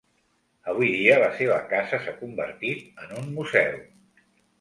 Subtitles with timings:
[0.71, 3.77] Avui dia, la seva casa s'ha convertit en un Museu.